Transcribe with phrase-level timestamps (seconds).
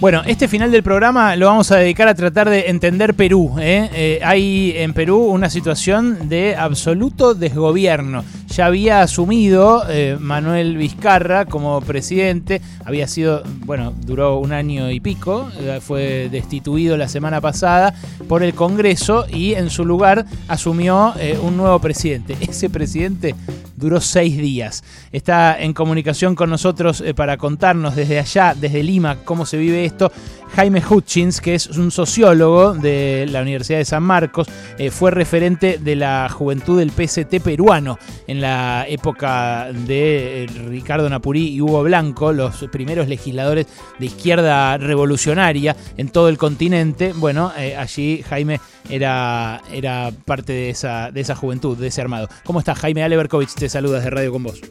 [0.00, 3.56] Bueno, este final del programa lo vamos a dedicar a tratar de entender Perú.
[3.58, 3.90] ¿eh?
[3.92, 8.24] Eh, hay en Perú una situación de absoluto desgobierno.
[8.46, 15.00] Ya había asumido eh, Manuel Vizcarra como presidente, había sido, bueno, duró un año y
[15.00, 15.50] pico,
[15.80, 17.92] fue destituido la semana pasada
[18.28, 21.12] por el Congreso y en su lugar asumió
[21.42, 22.36] un nuevo presidente.
[22.40, 23.34] Ese presidente
[23.78, 24.84] duró seis días.
[25.12, 30.10] Está en comunicación con nosotros para contarnos desde allá, desde Lima, cómo se vive esto.
[30.54, 35.78] Jaime Hutchins, que es un sociólogo de la Universidad de San Marcos, eh, fue referente
[35.78, 41.82] de la juventud del PST peruano en la época de eh, Ricardo Napurí y Hugo
[41.82, 43.66] Blanco, los primeros legisladores
[43.98, 47.12] de izquierda revolucionaria en todo el continente.
[47.12, 52.28] Bueno, eh, allí Jaime era, era parte de esa, de esa juventud, de ese armado.
[52.44, 53.54] ¿Cómo estás, Jaime Aleberkovich?
[53.68, 54.62] Te saludas de Radio con vos.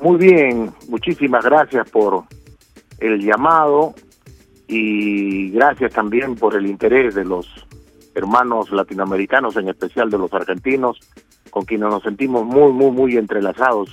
[0.00, 2.22] Muy bien, muchísimas gracias por
[3.00, 3.94] el llamado
[4.68, 7.48] y gracias también por el interés de los
[8.14, 11.00] hermanos latinoamericanos, en especial de los argentinos,
[11.50, 13.90] con quienes nos sentimos muy, muy, muy entrelazados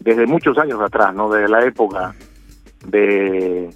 [0.00, 1.30] desde muchos años atrás, ¿no?
[1.30, 2.14] Desde la época
[2.84, 3.70] de,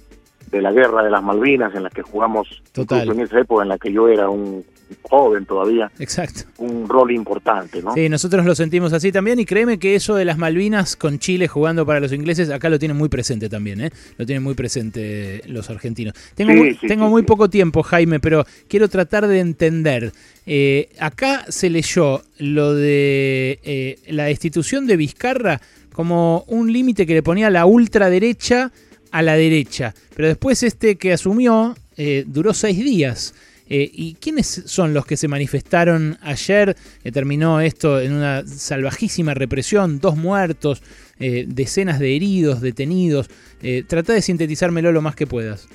[0.51, 3.09] de la guerra de las Malvinas, en la que jugamos, Total.
[3.09, 4.63] en esa época en la que yo era un
[5.01, 6.43] joven todavía, Exacto.
[6.57, 7.93] un rol importante, ¿no?
[7.93, 11.47] Sí, nosotros lo sentimos así también y créeme que eso de las Malvinas con Chile
[11.47, 13.91] jugando para los ingleses, acá lo tienen muy presente también, ¿eh?
[14.17, 16.13] Lo tienen muy presente los argentinos.
[16.35, 20.11] Tengo, Sí, muy, sí, tengo sí, muy poco tiempo, Jaime, pero quiero tratar de entender.
[20.45, 25.61] Eh, acá se leyó lo de eh, la destitución de Vizcarra
[25.93, 28.71] como un límite que le ponía la ultraderecha
[29.11, 33.33] a la derecha, pero después este que asumió eh, duró seis días.
[33.69, 36.75] Eh, ¿Y quiénes son los que se manifestaron ayer?
[37.03, 40.81] que terminó esto en una salvajísima represión, dos muertos,
[41.19, 43.29] eh, decenas de heridos, detenidos.
[43.61, 45.67] Eh, trata de sintetizármelo lo más que puedas.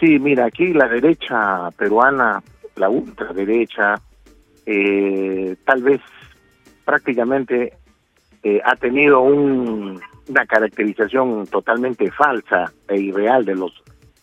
[0.00, 2.42] Sí, mira, aquí la derecha peruana,
[2.76, 3.94] la ultraderecha,
[4.66, 6.00] eh, tal vez
[6.84, 7.72] prácticamente
[8.44, 13.72] eh, ha tenido un- una caracterización totalmente falsa e irreal de los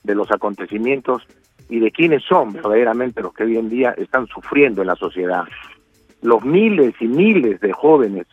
[0.03, 1.23] de los acontecimientos
[1.69, 5.45] y de quiénes son verdaderamente los que hoy en día están sufriendo en la sociedad.
[6.21, 8.27] Los miles y miles de jóvenes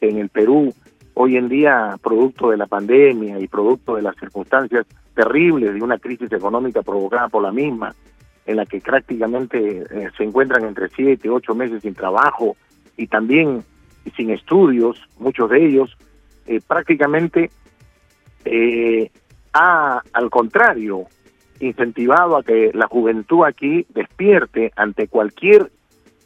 [0.00, 0.72] en el Perú
[1.14, 5.98] hoy en día, producto de la pandemia y producto de las circunstancias terribles de una
[5.98, 7.94] crisis económica provocada por la misma,
[8.46, 12.56] en la que prácticamente eh, se encuentran entre siete, ocho meses sin trabajo
[12.96, 13.62] y también
[14.16, 15.96] sin estudios, muchos de ellos,
[16.46, 17.50] eh, prácticamente
[18.44, 19.10] eh,
[19.52, 21.04] al contrario,
[21.66, 25.70] incentivado a que la juventud aquí despierte ante cualquier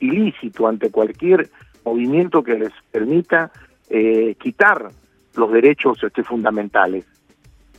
[0.00, 1.48] ilícito, ante cualquier
[1.84, 3.50] movimiento que les permita
[3.88, 4.88] eh, quitar
[5.36, 7.06] los derechos este, fundamentales.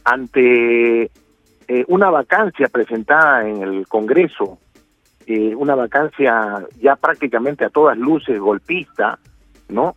[0.06, 1.04] Ante
[1.68, 4.60] eh, una vacancia presentada en el Congreso,
[5.26, 9.20] eh, una vacancia ya prácticamente a todas luces golpista,
[9.68, 9.96] ¿no?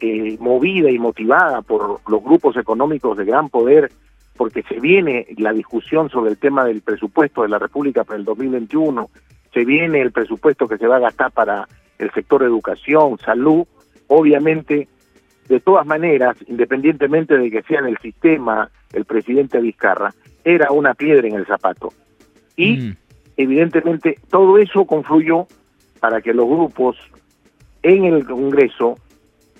[0.00, 3.92] Eh, movida y motivada por los grupos económicos de gran poder,
[4.36, 8.24] porque se viene la discusión sobre el tema del presupuesto de la República para el
[8.24, 9.08] 2021,
[9.52, 13.66] se viene el presupuesto que se va a gastar para el sector educación, salud,
[14.08, 14.88] obviamente,
[15.48, 20.94] de todas maneras, independientemente de que sea en el sistema el presidente Vizcarra, era una
[20.94, 21.92] piedra en el zapato.
[22.56, 22.96] Y Mm.
[23.36, 25.46] evidentemente todo eso confluyó
[26.00, 26.96] para que los grupos
[27.82, 28.98] en el Congreso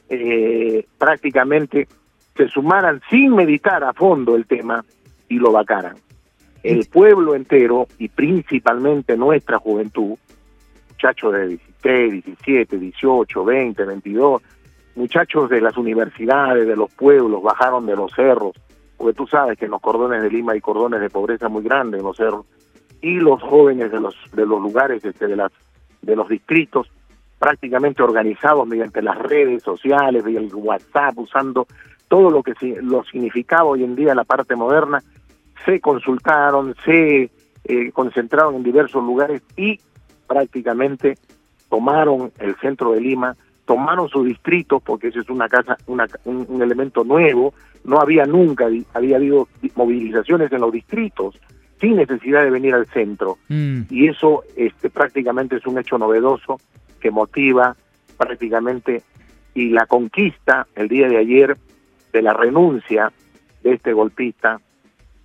[0.09, 1.89] eh, prácticamente
[2.37, 4.85] se sumaran sin meditar a fondo el tema
[5.29, 5.97] y lo vacaran.
[6.63, 10.17] El pueblo entero y principalmente nuestra juventud,
[10.91, 14.43] muchachos de 16, 17, 18, 20, 22,
[14.95, 18.53] muchachos de las universidades, de los pueblos, bajaron de los cerros,
[18.97, 22.01] porque tú sabes que en los cordones de Lima hay cordones de pobreza muy grandes
[22.01, 22.47] en los cerros,
[23.01, 25.51] y los jóvenes de los de los lugares este, de las
[26.03, 26.89] de los distritos
[27.39, 31.67] prácticamente organizados mediante las redes sociales el WhatsApp usando
[32.13, 32.53] todo lo que
[32.83, 35.03] lo significaba hoy en día la parte moderna
[35.65, 37.31] se consultaron se
[37.65, 39.81] eh, concentraron en diversos lugares y
[40.27, 41.17] prácticamente
[41.71, 43.35] tomaron el centro de Lima
[43.65, 47.55] tomaron sus distritos porque eso es una casa una, un, un elemento nuevo
[47.85, 51.41] no había nunca había habido movilizaciones en los distritos
[51.81, 53.85] sin necesidad de venir al centro Mm.
[53.89, 56.61] y eso este, prácticamente es un hecho novedoso
[57.01, 57.75] que motiva
[58.19, 59.03] prácticamente
[59.55, 61.57] y la conquista el día de ayer
[62.13, 63.13] de la renuncia
[63.63, 64.61] de este golpista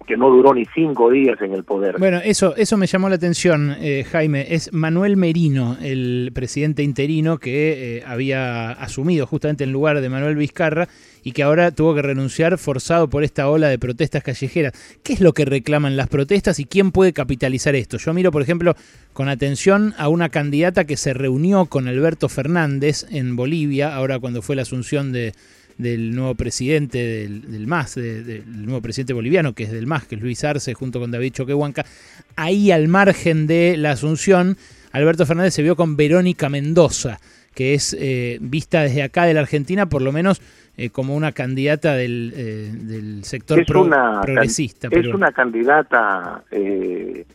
[0.07, 1.98] que no duró ni cinco días en el poder.
[2.00, 4.48] Bueno, eso, eso me llamó la atención, eh, Jaime.
[4.56, 10.38] Es Manuel Merino, el presidente interino que eh, había asumido justamente en lugar de Manuel
[10.38, 10.88] Vizcarra
[11.24, 14.72] y que ahora tuvo que renunciar forzado por esta ola de protestas callejeras.
[15.04, 17.98] ¿Qué es lo que reclaman las protestas y quién puede capitalizar esto?
[17.98, 18.75] Yo miro, por ejemplo,
[19.12, 24.42] con atención a una candidata que se reunió con Alberto Fernández en Bolivia, ahora cuando
[24.42, 25.34] fue la asunción de
[25.77, 30.21] del nuevo presidente del, MAS, del nuevo presidente boliviano, que es del MAS, que es
[30.21, 31.85] Luis Arce, junto con David Choquehuanca.
[32.35, 34.57] Ahí al margen de la asunción,
[34.91, 37.19] Alberto Fernández se vio con Verónica Mendoza,
[37.53, 40.41] que es eh, vista desde acá de la Argentina, por lo menos
[40.77, 44.89] eh, como una candidata del, eh, sector progresista.
[44.91, 47.25] Es una candidata que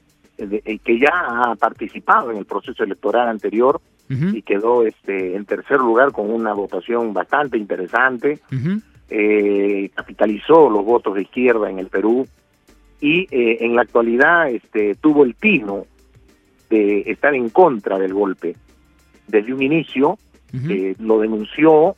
[0.98, 3.80] ya ha participado en el proceso electoral anterior,
[4.12, 8.40] y quedó este en tercer lugar con una votación bastante interesante.
[9.08, 12.26] Eh, capitalizó los votos de izquierda en el Perú
[13.00, 15.86] y eh, en la actualidad este, tuvo el tino
[16.70, 18.56] de estar en contra del golpe.
[19.26, 20.18] Desde un inicio
[20.68, 21.96] eh, lo denunció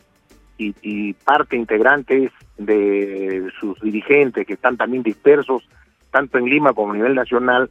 [0.58, 5.69] y, y parte integrantes de sus dirigentes que están también dispersos
[6.10, 7.70] tanto en Lima como a nivel nacional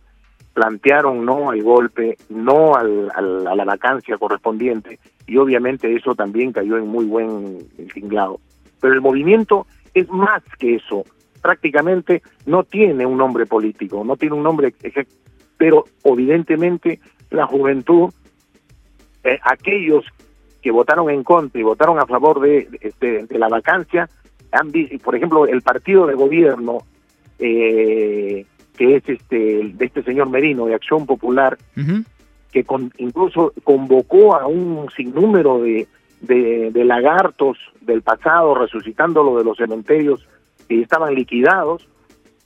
[0.53, 6.77] plantearon no al golpe, no al, a la vacancia correspondiente, y obviamente eso también cayó
[6.77, 7.59] en muy buen
[7.93, 8.39] tinglado.
[8.79, 11.05] Pero el movimiento es más que eso,
[11.41, 14.73] prácticamente no tiene un nombre político, no tiene un nombre,
[15.57, 16.99] pero evidentemente
[17.29, 18.11] la juventud,
[19.23, 20.05] eh, aquellos
[20.61, 22.67] que votaron en contra y votaron a favor de,
[23.29, 24.09] la vacancia,
[24.51, 24.71] han
[25.03, 26.79] por ejemplo, el partido de gobierno
[27.39, 28.45] eh,
[28.77, 31.57] que es este de este señor Merino de Acción Popular,
[32.51, 35.87] que con, incluso convocó a un sinnúmero de,
[36.21, 40.27] de, lagartos del pasado, resucitándolo de los cementerios
[40.67, 41.87] que estaban liquidados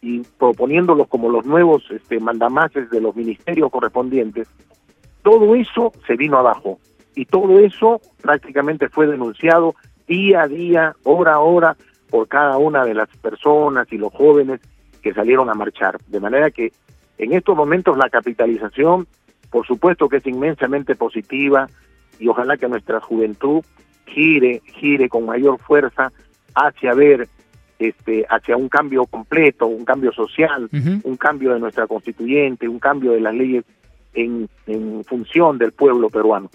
[0.02, 4.48] y proponiéndolos como los nuevos este, mandamases de los ministerios correspondientes,
[5.24, 6.80] todo eso se vino abajo
[7.16, 9.76] y todo eso prácticamente fue denunciado
[10.08, 11.78] día a día, hora a hora,
[12.10, 14.62] por cada una de las personas y los jóvenes
[15.02, 15.98] que salieron a marchar.
[16.08, 16.72] De manera que
[17.18, 19.08] en estos momentos la capitalización,
[19.50, 21.70] por supuesto que es inmensamente positiva
[22.20, 23.64] y ojalá que nuestra juventud
[24.06, 26.12] gire, gire con mayor fuerza
[26.56, 27.28] hacia ver
[27.80, 30.70] este, hacia un cambio completo, un cambio social,
[31.04, 33.64] un cambio de nuestra constituyente, un cambio de las leyes
[34.14, 36.50] en, en función del pueblo peruano.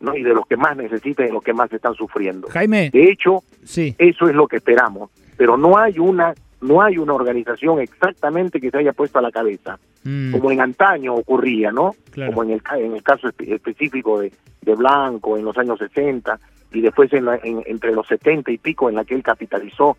[0.00, 0.16] ¿no?
[0.16, 2.48] y de los que más necesitan y de los que más están sufriendo.
[2.48, 2.88] Jaime.
[2.90, 3.94] De hecho, sí.
[3.98, 8.70] eso es lo que esperamos, pero no hay una no hay una organización exactamente que
[8.70, 10.32] se haya puesto a la cabeza, mm.
[10.32, 11.94] como en antaño ocurría, ¿no?
[12.14, 16.38] Como en el, en el caso específico de, de Blanco en los años 60
[16.72, 17.26] y después en,
[17.66, 19.96] entre los 70 y pico en la que él capitalizó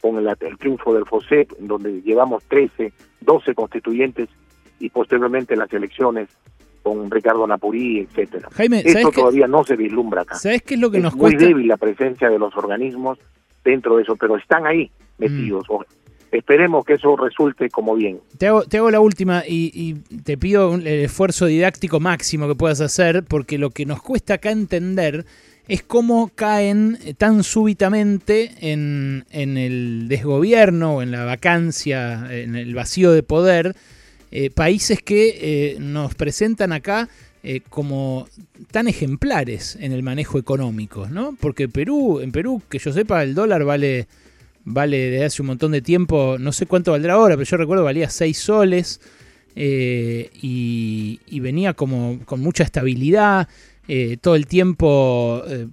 [0.00, 4.28] con el, triunfo del FOSEP, en donde llevamos 13, 12 constituyentes
[4.78, 6.28] y posteriormente las elecciones
[6.82, 8.48] con Ricardo Napurí, etcétera.
[8.52, 10.34] Jaime, Esto todavía no se vislumbra acá.
[10.34, 13.18] ¿Sabes qué es lo que nos muy débil la presencia de los organismos
[13.64, 15.66] dentro de eso, pero están ahí metidos.
[15.68, 16.03] Mm
[16.38, 18.20] esperemos que eso resulte como bien.
[18.38, 19.94] Te hago, te hago la última y,
[20.24, 24.50] te pido el esfuerzo didáctico máximo que puedas hacer, porque lo que nos cuesta acá
[24.50, 25.24] entender
[25.68, 33.12] es cómo caen tan súbitamente en, el desgobierno o en la vacancia, en el vacío
[33.12, 33.74] de poder,
[34.30, 37.08] eh, países que eh, nos presentan acá
[37.46, 38.26] eh, como
[38.70, 41.36] tan ejemplares en el manejo económico, ¿no?
[41.38, 44.08] Porque Perú, en Perú, que yo sepa, el dólar vale
[44.64, 47.84] vale desde hace un montón de tiempo, no sé cuánto valdrá ahora, pero yo recuerdo
[47.84, 49.00] valía 6 soles
[49.56, 53.48] eh, y, y, venía como con mucha estabilidad.
[53.86, 55.66] Eh, todo el tiempo eh,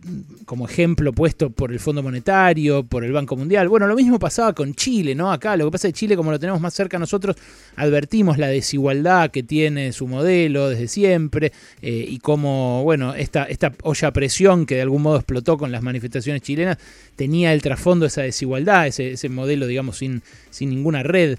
[0.43, 3.69] como ejemplo puesto por el Fondo Monetario, por el Banco Mundial.
[3.69, 5.31] Bueno, lo mismo pasaba con Chile, ¿no?
[5.31, 7.37] Acá lo que pasa es que Chile, como lo tenemos más cerca nosotros,
[7.77, 13.71] advertimos la desigualdad que tiene su modelo desde siempre eh, y cómo, bueno, esta, esta
[13.83, 16.77] olla a presión que de algún modo explotó con las manifestaciones chilenas
[17.15, 21.37] tenía el trasfondo esa desigualdad, ese, ese modelo, digamos, sin, sin ninguna red.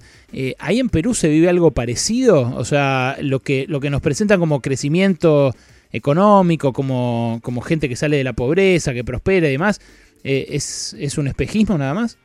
[0.57, 2.55] ¿Ahí en Perú se vive algo parecido?
[2.55, 5.53] O sea, lo que, lo que nos presentan como crecimiento
[5.93, 9.79] económico, como, como gente que sale de la pobreza, que prospera y demás,
[10.23, 12.17] eh, ¿es, ¿es un espejismo nada más?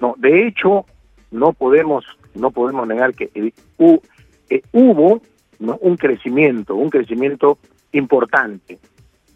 [0.00, 0.84] No, de hecho,
[1.30, 5.22] no podemos, no podemos negar que eh, hubo
[5.58, 7.58] un crecimiento, un crecimiento
[7.92, 8.78] importante.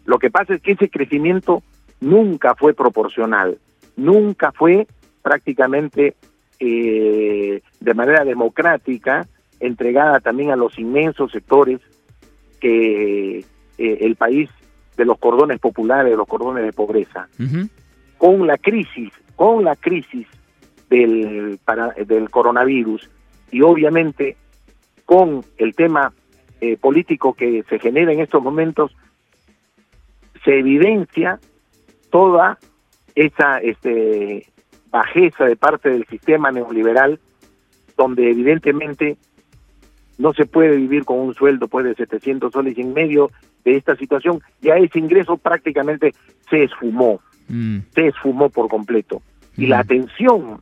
[0.05, 1.63] Lo que pasa es que ese crecimiento
[2.01, 3.57] nunca fue proporcional,
[3.95, 4.87] nunca fue
[5.21, 6.15] prácticamente
[6.59, 9.27] eh, de manera democrática
[9.59, 11.79] entregada también a los inmensos sectores
[12.59, 13.45] que eh,
[13.77, 14.49] el país
[14.95, 17.27] de los cordones populares, de los cordones de pobreza.
[18.17, 20.27] Con la crisis, con la crisis
[20.89, 23.09] del, para, del coronavirus
[23.51, 24.35] y obviamente
[25.05, 26.11] con el tema
[26.59, 28.95] eh, político que se genera en estos momentos,
[30.43, 31.39] se evidencia
[32.09, 32.57] toda
[33.15, 34.47] esa este,
[34.89, 37.19] bajeza de parte del sistema neoliberal,
[37.95, 39.17] donde evidentemente
[40.17, 43.31] no se puede vivir con un sueldo pues, de 700 soles y en medio
[43.63, 46.13] de esta situación, ya ese ingreso prácticamente
[46.49, 47.19] se esfumó,
[47.49, 47.79] mm.
[47.93, 49.21] se esfumó por completo.
[49.57, 49.81] Y la mm.
[49.81, 50.59] atención,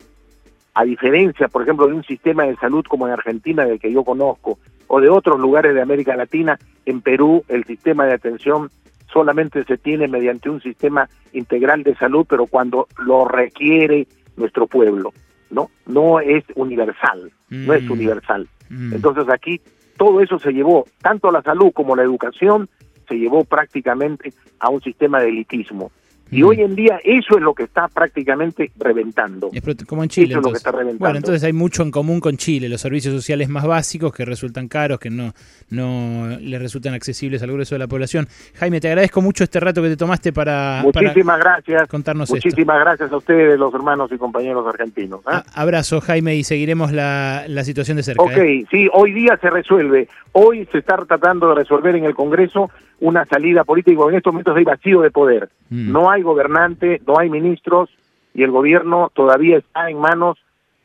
[0.74, 4.04] a diferencia, por ejemplo, de un sistema de salud como en Argentina, del que yo
[4.04, 8.70] conozco, o de otros lugares de América Latina, en Perú el sistema de atención
[9.12, 15.14] solamente se tiene mediante un sistema integral de salud, pero cuando lo requiere nuestro pueblo,
[15.56, 15.72] ¿no?
[15.88, 17.92] No es universal, no es mm.
[17.92, 18.48] universal.
[18.70, 18.94] Mm.
[18.94, 19.62] Entonces aquí
[19.98, 22.70] todo eso se llevó, tanto la salud como la educación,
[23.08, 25.92] se llevó prácticamente a un sistema de elitismo.
[26.32, 26.46] Y mm.
[26.46, 29.52] hoy en día eso es lo que está prácticamente reventando.
[29.88, 30.30] como en Chile.
[30.30, 31.00] Eso es lo que está reventando.
[31.00, 34.68] Bueno, entonces hay mucho en común con Chile, los servicios sociales más básicos que resultan
[34.68, 35.34] caros, que no,
[35.70, 38.28] no les resultan accesibles al grueso de la población.
[38.56, 41.88] Jaime, te agradezco mucho este rato que te tomaste para, Muchísimas gracias.
[41.88, 45.22] contarnos Muchísimas gracias a ustedes, los hermanos y compañeros argentinos.
[45.26, 45.44] ¿ah?
[45.54, 48.24] Abrazo, Jaime, y seguiremos la, la situación de cerca.
[48.24, 48.66] Ok, ¿eh?
[48.72, 50.08] sí, hoy día se resuelve.
[50.32, 54.02] Hoy se está tratando de resolver en el Congreso una salida política.
[54.10, 55.50] En estos momentos hay vacío de poder.
[55.70, 55.92] Mm.
[55.92, 57.90] No hay gobernante, no hay ministros
[58.34, 60.38] y el gobierno todavía está en manos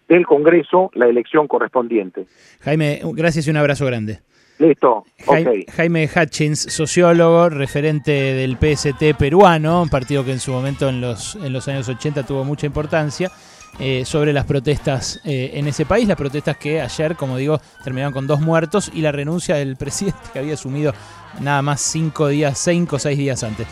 [0.08, 2.26] del Congreso la elección correspondiente.
[2.60, 4.20] Jaime, gracias y un abrazo grande.
[4.58, 5.04] Listo.
[5.24, 11.00] Jaime, Jaime Hutchins, sociólogo, referente del PST peruano, un partido que en su momento en
[11.00, 13.30] los, en los años 80 tuvo mucha importancia.
[13.78, 18.12] Eh, sobre las protestas eh, en ese país, las protestas que ayer, como digo, terminaron
[18.12, 20.92] con dos muertos y la renuncia del presidente que había asumido
[21.40, 23.66] nada más cinco días, cinco o seis días antes.